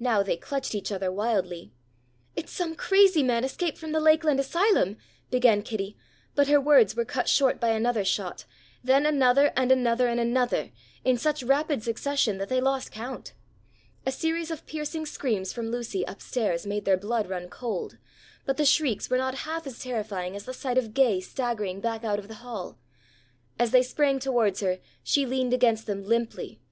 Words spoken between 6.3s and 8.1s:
but her words were cut short by another